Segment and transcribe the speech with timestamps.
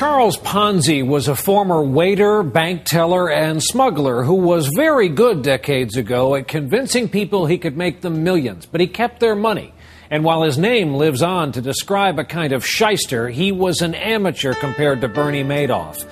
[0.00, 5.94] Charles Ponzi was a former waiter, bank teller, and smuggler who was very good decades
[5.98, 9.74] ago at convincing people he could make them millions, but he kept their money.
[10.10, 13.94] And while his name lives on to describe a kind of shyster, he was an
[13.94, 16.06] amateur compared to Bernie Madoff.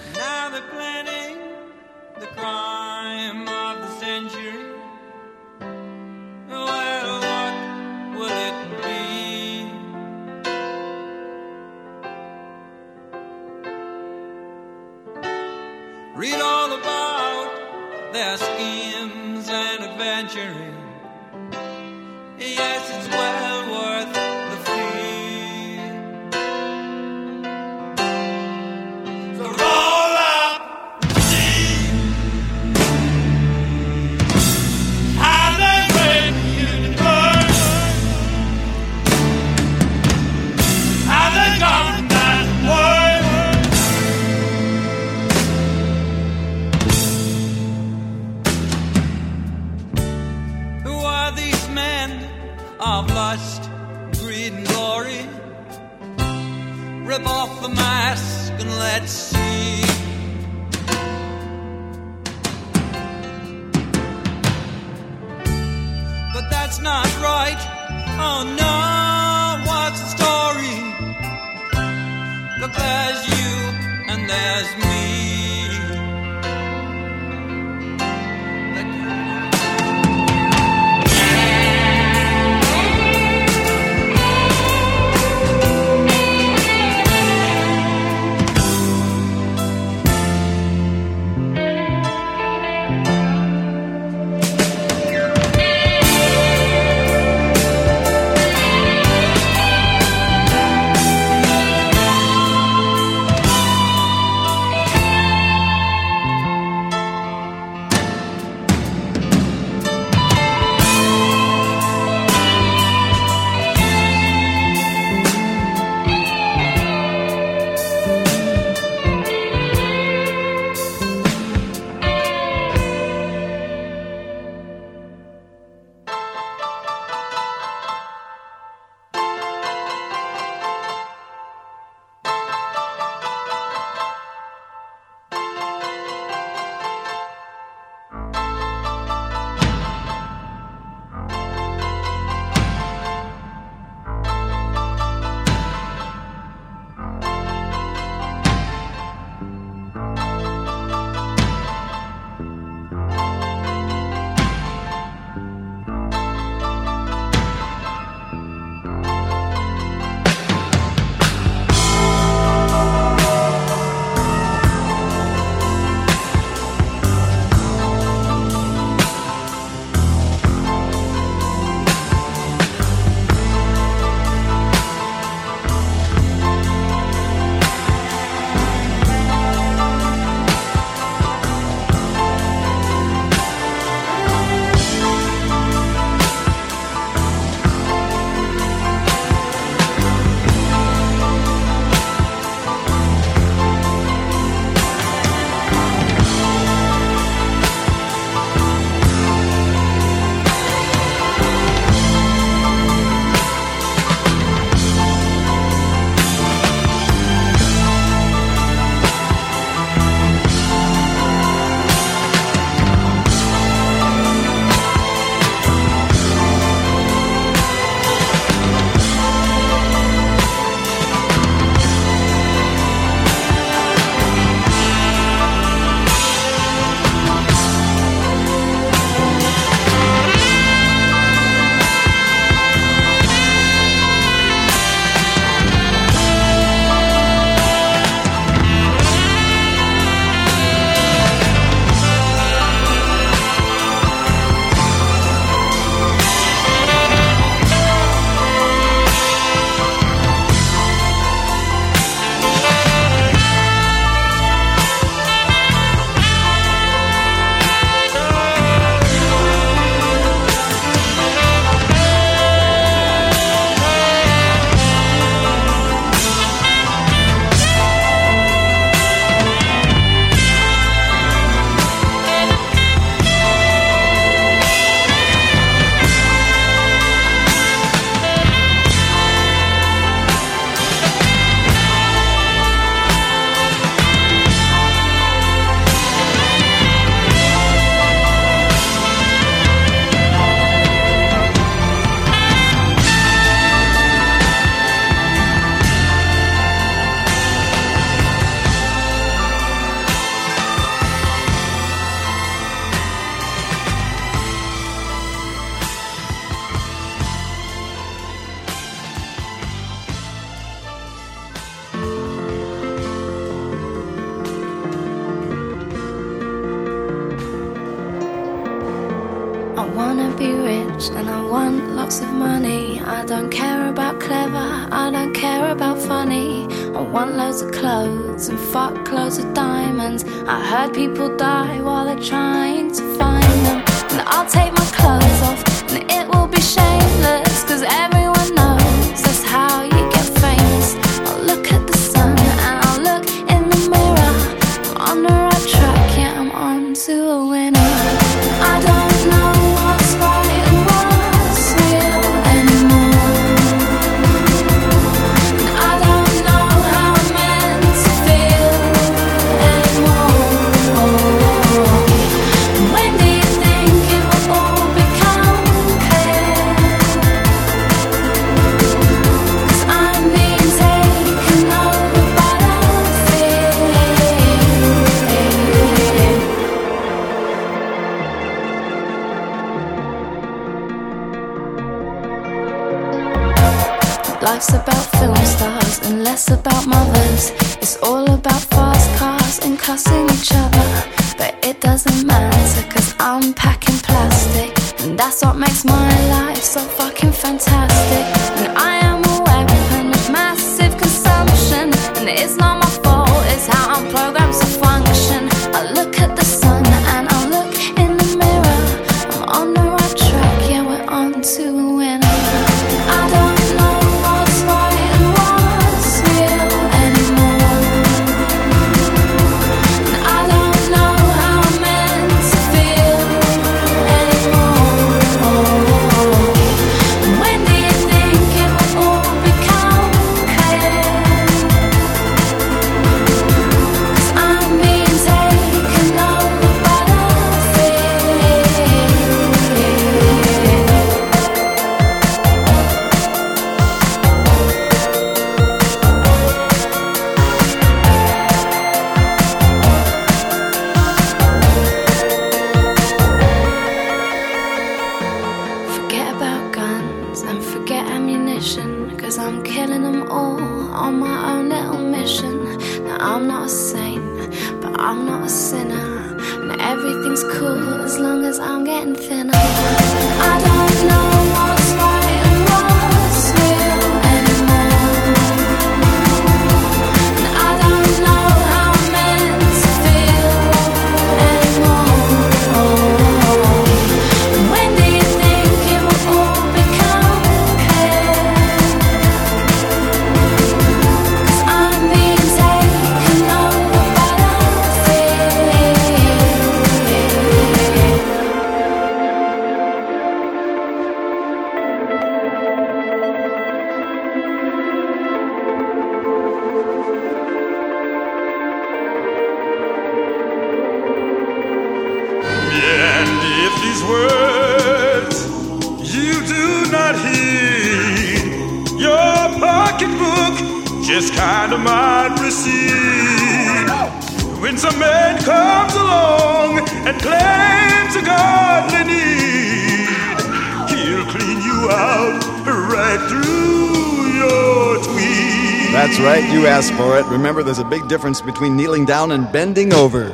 [538.09, 540.28] Difference between kneeling down and bending over.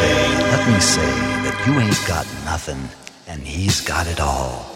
[0.00, 1.12] let me say
[1.44, 2.88] that you ain't got nothing
[3.26, 4.66] and he's got it all.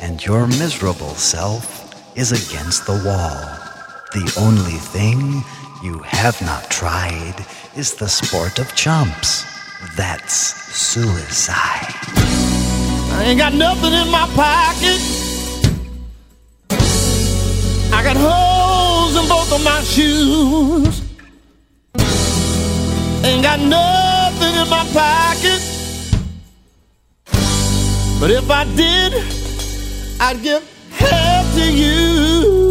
[0.00, 1.82] And your miserable self
[2.16, 3.40] is against the wall.
[4.12, 5.42] The only thing
[5.82, 7.46] you have not tried
[7.76, 9.44] is the sport of chumps.
[9.96, 10.34] That's
[10.74, 11.94] suicide.
[13.14, 15.00] I ain't got nothing in my pocket.
[17.94, 21.02] I got holes in both of my shoes.
[23.24, 24.11] Ain't got nothing
[24.42, 25.60] nothing in my pocket.
[28.20, 29.12] But if I did,
[30.20, 32.61] I'd give half to you.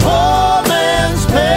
[0.00, 1.55] Poor man's pay.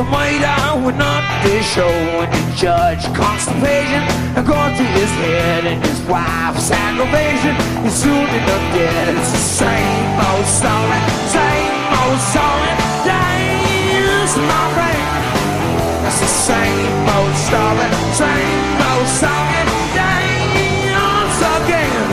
[0.00, 5.66] a might I would not be showing the judge constipation and going through his head
[5.68, 7.52] and his wife's aggravation.
[7.84, 9.12] He's soon enough dead.
[9.12, 12.72] It's the same old story, same old story.
[13.04, 15.20] Days my friend.
[16.08, 19.60] It's the same old story, same old story.
[20.00, 22.08] Days again.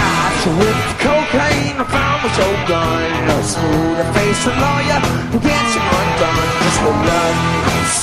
[0.00, 3.04] Got with cocaine, I found my shotgun.
[3.28, 5.55] A smooth face, a lawyer
[6.20, 7.36] gone, just the love.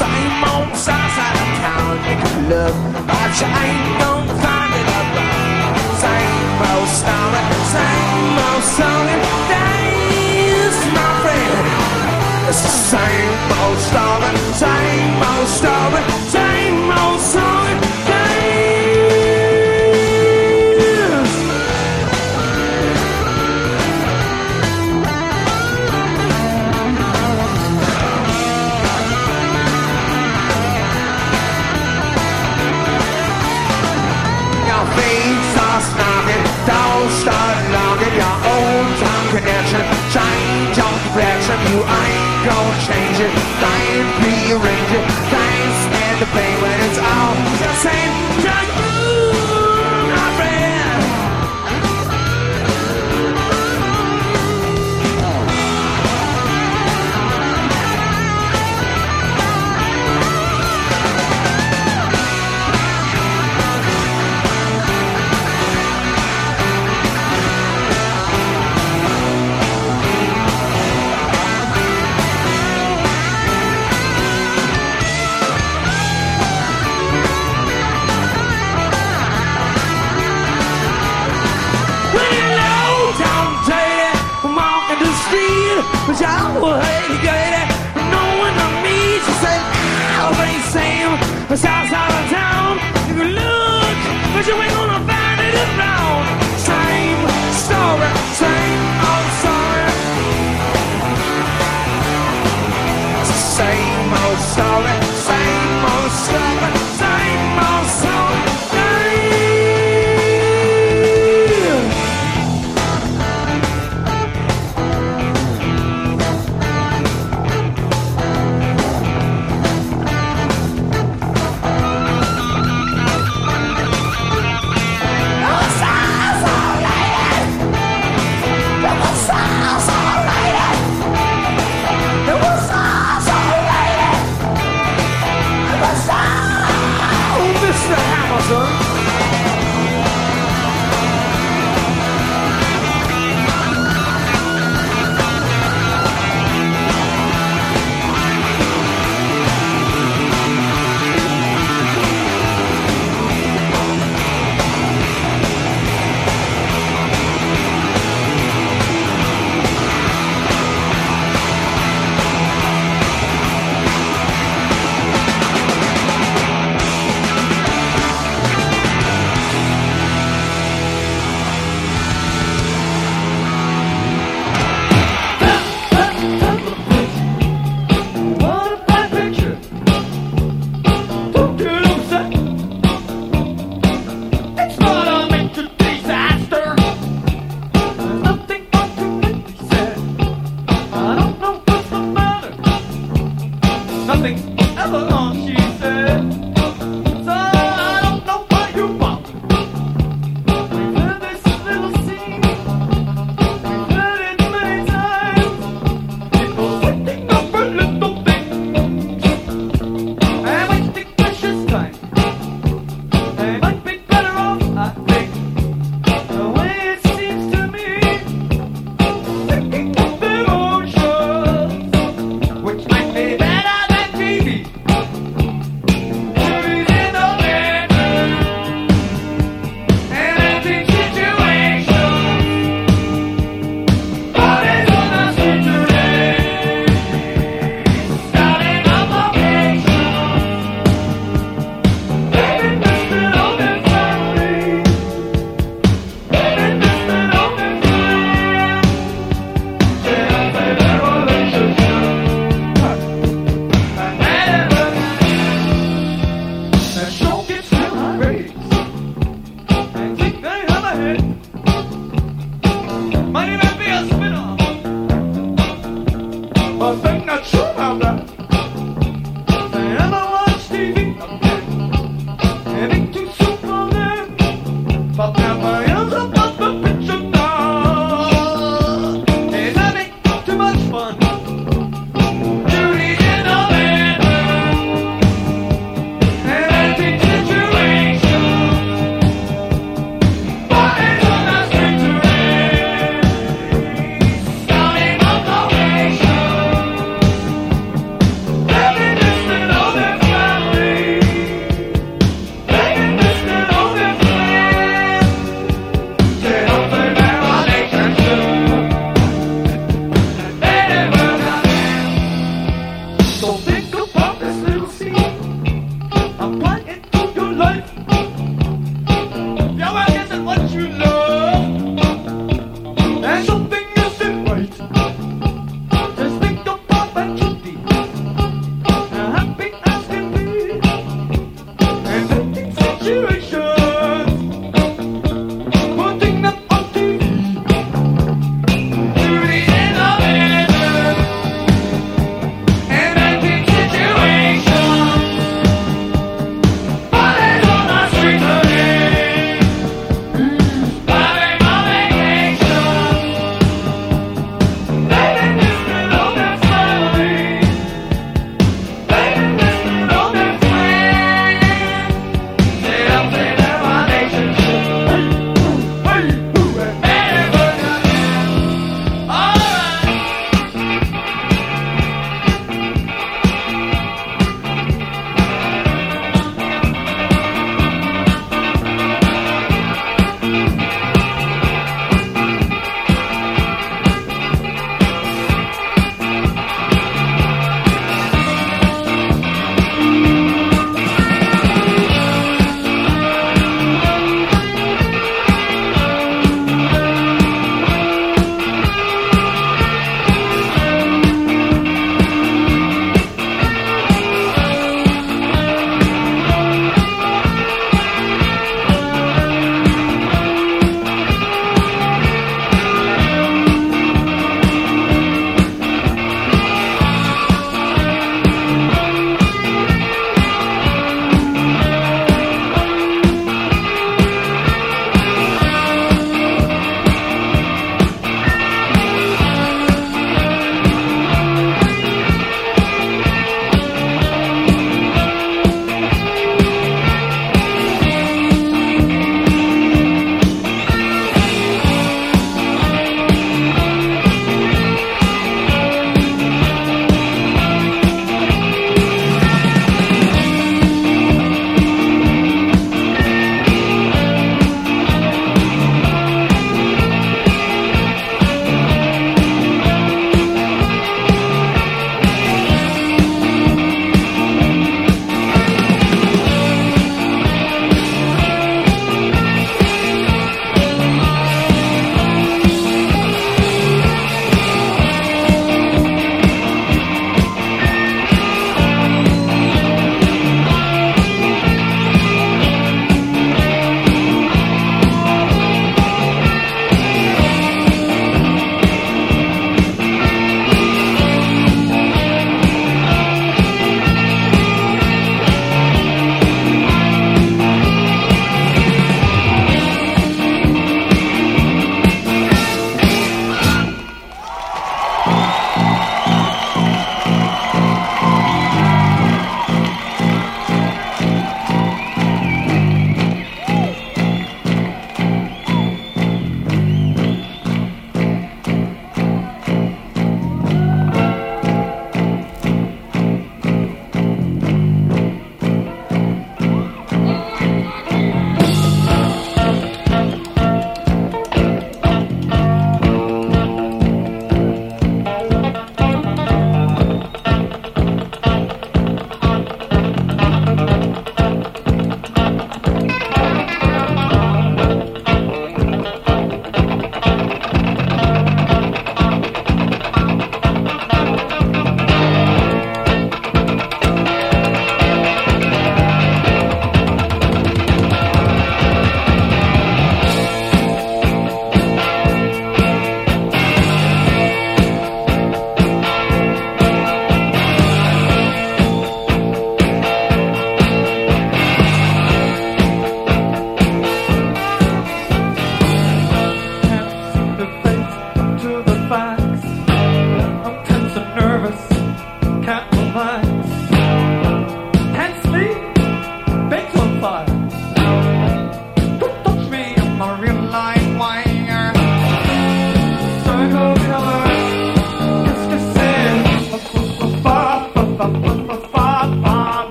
[0.00, 2.74] Same old size out of town, make a look.
[3.10, 5.08] But you ain't gonna find it up.
[6.04, 11.54] Same old story, same old song and days, my friend.
[12.50, 13.95] It's the same old story.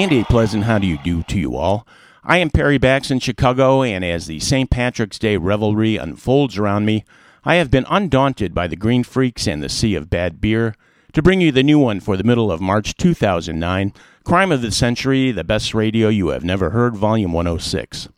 [0.00, 1.86] And a pleasant how do you do to you all.
[2.24, 4.70] I am Perry Bax in Chicago, and as the St.
[4.70, 7.04] Patrick's Day revelry unfolds around me,
[7.44, 10.74] I have been undaunted by the Green Freaks and the Sea of Bad Beer
[11.12, 13.92] to bring you the new one for the middle of March 2009
[14.24, 18.08] Crime of the Century, the best radio you have never heard, Volume 106.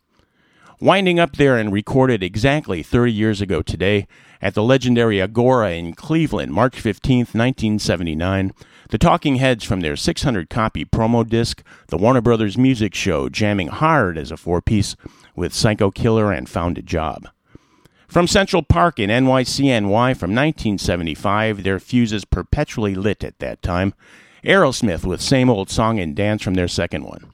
[0.81, 4.07] Winding up there and recorded exactly 30 years ago today
[4.41, 8.53] at the legendary Agora in Cleveland, March 15, 1979,
[8.93, 13.69] the Talking Heads from their 600 copy promo disc, The Warner Brothers Music Show, jamming
[13.69, 14.97] hard as a four piece
[15.35, 17.27] with Psycho Killer and Found a Job.
[18.07, 23.95] From Central Park in NYCNY from 1975, their fuses perpetually lit at that time.
[24.45, 27.33] Aerosmith with Same Old Song and Dance from their second one.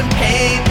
[0.00, 0.67] and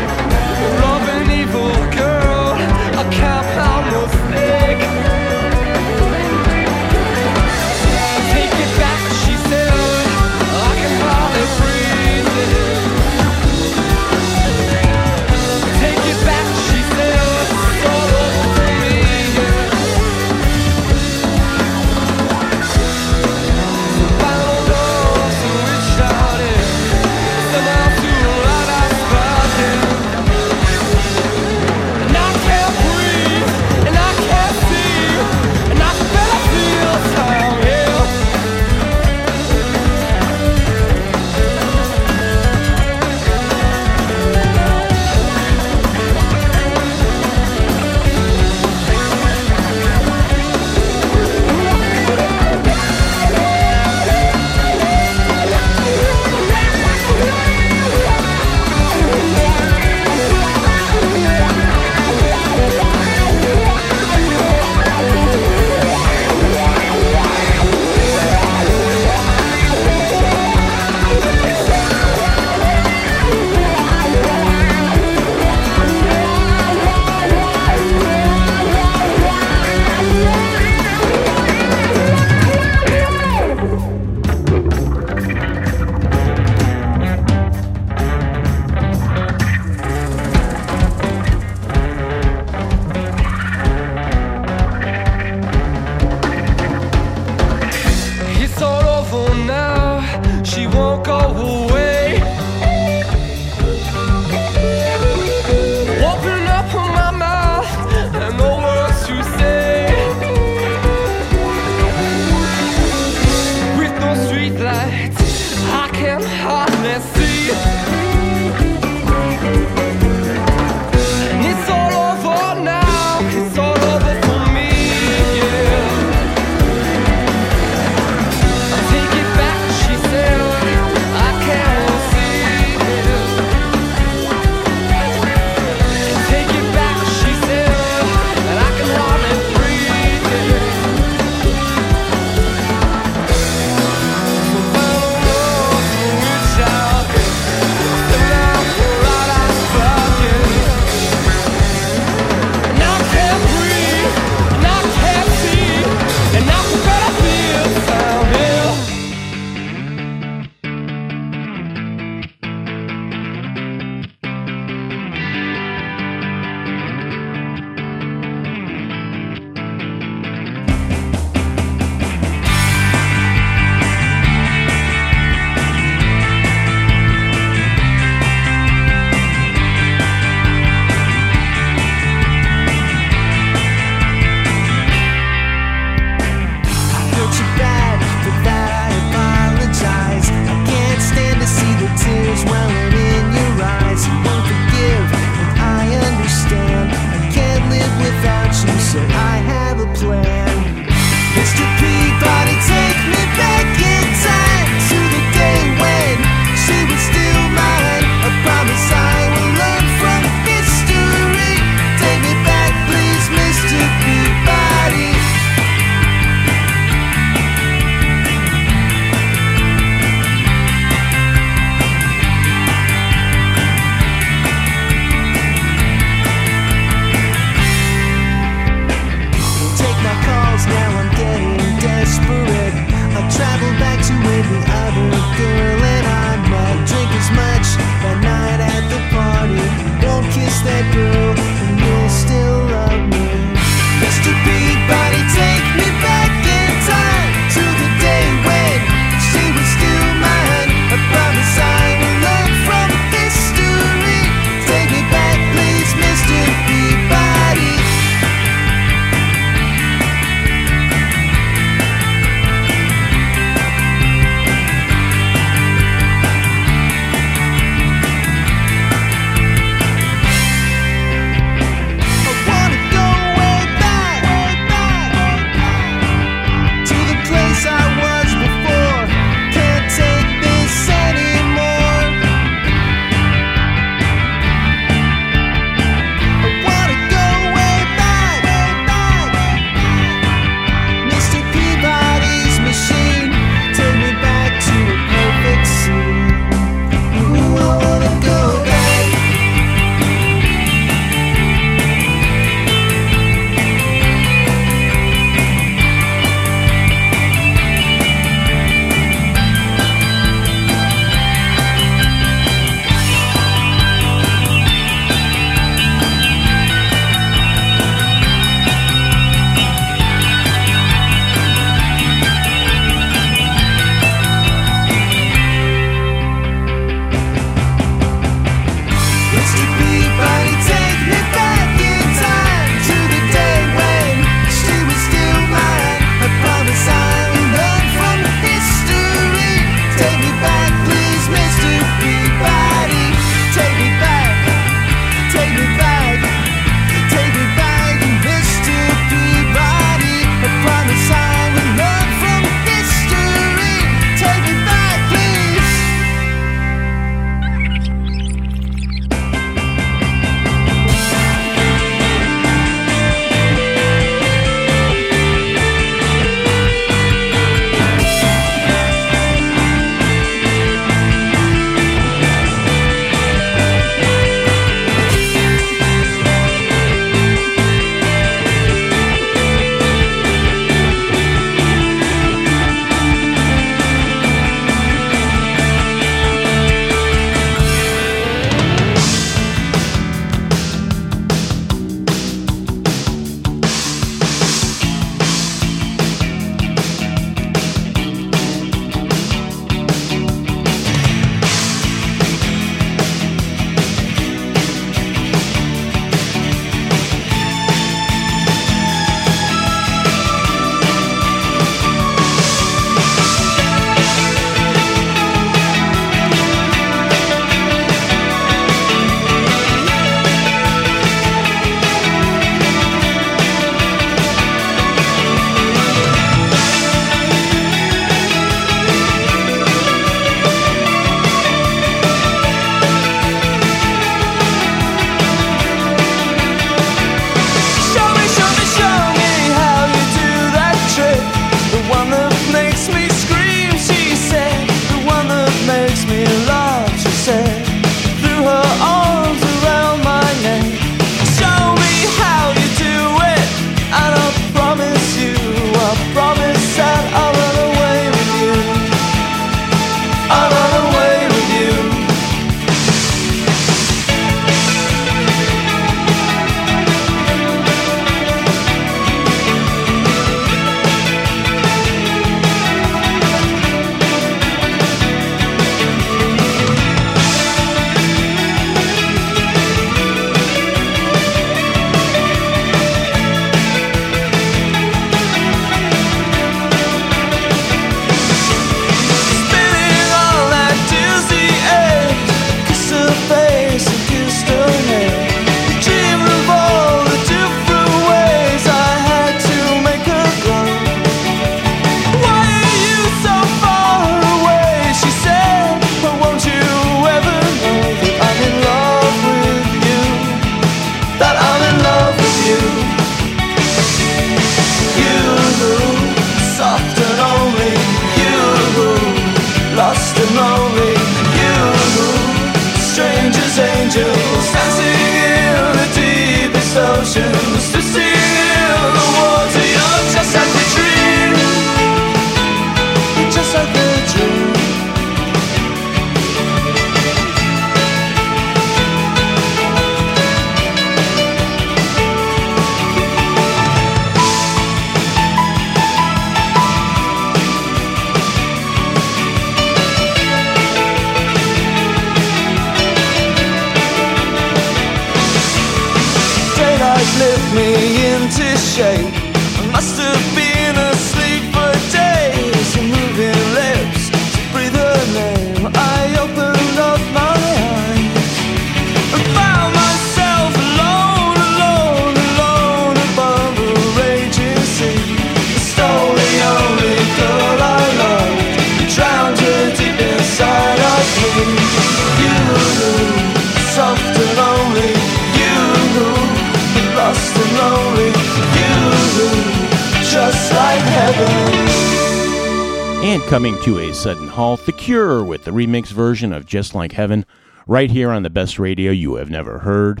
[593.44, 597.26] Coming to a sudden halt, The Cure with the remix version of Just Like Heaven,
[597.66, 600.00] right here on the best radio you have never heard.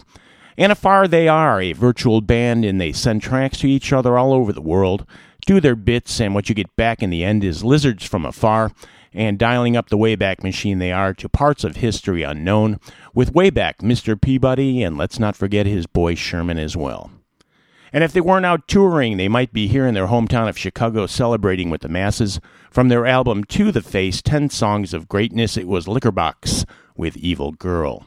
[0.56, 4.32] And afar they are, a virtual band, and they send tracks to each other all
[4.32, 5.06] over the world,
[5.44, 8.72] do their bits, and what you get back in the end is lizards from afar,
[9.12, 12.80] and dialing up the Wayback Machine they are to parts of history unknown,
[13.12, 14.18] with Wayback Mr.
[14.18, 17.10] Peabody, and let's not forget his boy Sherman as well.
[17.94, 21.06] And if they weren't out touring, they might be here in their hometown of Chicago
[21.06, 22.40] celebrating with the masses.
[22.68, 26.66] From their album To the Face 10 Songs of Greatness, it was Liquor Boxx
[26.96, 28.04] with Evil Girl.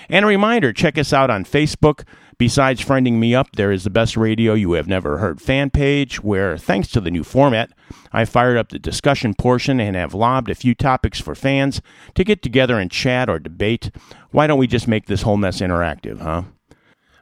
[0.08, 2.02] And a reminder check us out on Facebook.
[2.40, 6.22] Besides friending me up, there is the Best Radio You Have Never Heard fan page,
[6.22, 7.70] where, thanks to the new format,
[8.14, 11.82] I fired up the discussion portion and have lobbed a few topics for fans
[12.14, 13.90] to get together and chat or debate.
[14.30, 16.44] Why don't we just make this whole mess interactive, huh?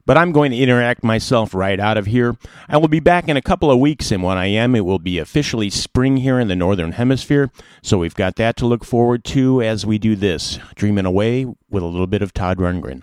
[0.07, 2.37] But I'm going to interact myself right out of here.
[2.69, 5.01] I will be back in a couple of weeks, and when I am, it will
[5.01, 7.51] be officially spring here in the Northern Hemisphere.
[7.83, 11.83] So we've got that to look forward to as we do this, dreaming away with
[11.83, 13.03] a little bit of Todd Rundgren.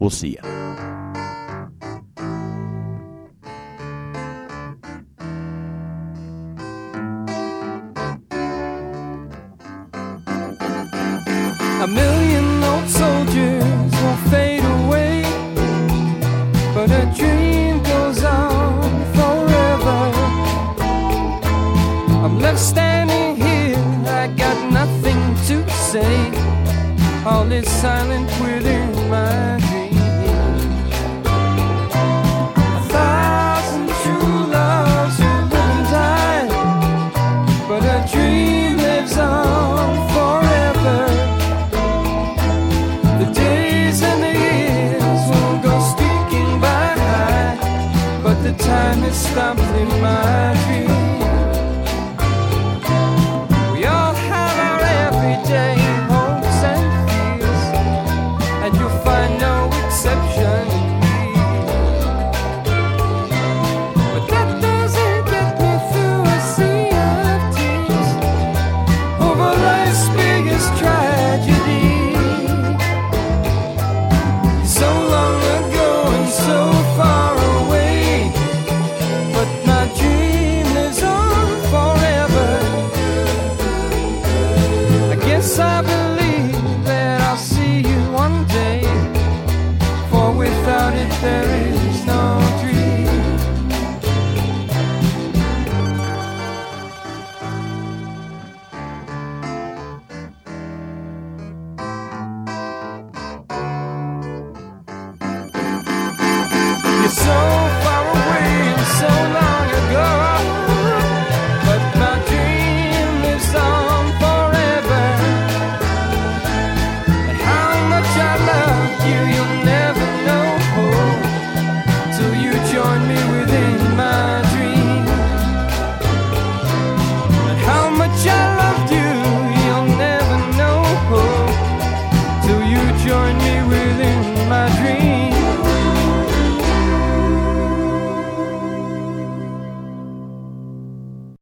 [0.00, 0.91] We'll see ya.